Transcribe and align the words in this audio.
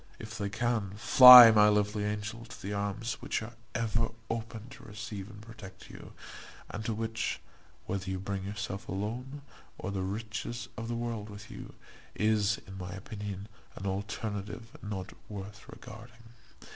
If 0.17 0.35
they 0.35 0.49
can, 0.49 0.93
fly, 0.97 1.51
my 1.51 1.67
lovely 1.67 2.05
angel, 2.05 2.43
to 2.45 2.59
those 2.63 2.73
arms 2.73 3.13
which 3.21 3.43
are 3.43 3.53
ever 3.75 4.09
open 4.31 4.67
to 4.69 4.83
receive 4.83 5.29
and 5.29 5.39
protect 5.39 5.91
you; 5.91 6.13
and 6.71 6.83
to 6.85 6.93
which, 6.95 7.39
whether 7.85 8.09
you 8.09 8.17
bring 8.19 8.43
yourself 8.45 8.87
alone, 8.89 9.43
or 9.77 9.91
the 9.91 10.01
riches 10.01 10.69
of 10.75 10.87
the 10.87 10.95
world 10.95 11.29
with 11.29 11.51
you, 11.51 11.75
is, 12.15 12.57
in 12.65 12.79
my 12.79 12.93
opinion, 12.93 13.47
an 13.75 13.85
alternative 13.85 14.75
not 14.81 15.13
worth 15.29 15.67
regarding. 15.69 16.31